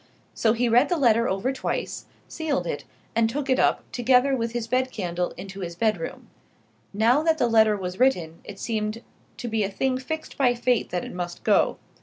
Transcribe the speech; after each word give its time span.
So 0.33 0.53
he 0.53 0.67
read 0.67 0.89
the 0.89 0.97
letter 0.97 1.29
over 1.29 1.53
twice, 1.53 2.05
sealed 2.27 2.65
it, 2.65 2.85
and 3.15 3.29
took 3.29 3.51
it 3.51 3.59
up, 3.59 3.83
together 3.91 4.35
with 4.35 4.53
his 4.53 4.65
bed 4.65 4.89
candle, 4.91 5.29
into 5.37 5.59
his 5.59 5.75
bed 5.75 5.99
room. 5.99 6.27
Now 6.91 7.21
that 7.21 7.37
the 7.37 7.45
letter 7.47 7.77
was 7.77 7.99
written 7.99 8.39
it 8.43 8.57
seemed 8.57 9.03
to 9.37 9.47
be 9.47 9.61
a 9.63 9.69
thing 9.69 9.99
fixed 9.99 10.39
by 10.39 10.55
fate 10.55 10.89
that 10.89 11.05
it 11.05 11.13
must 11.13 11.43
go. 11.43 11.77